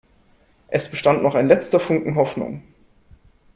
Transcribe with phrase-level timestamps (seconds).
[0.69, 2.63] Es bestand noch ein letzter Funken Hoffnung.